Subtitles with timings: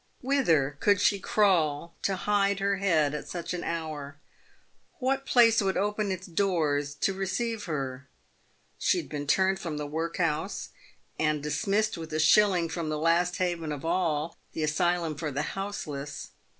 [0.21, 4.17] "Whither could she crawl to hide her head at such an hour?
[4.97, 8.07] What place would open its doors to receive her?
[8.79, 10.69] She had been turned from the workhouse,
[11.19, 15.43] and dismissed with a shilling from the last haven of all— the asylum for the
[15.53, 16.31] houseless.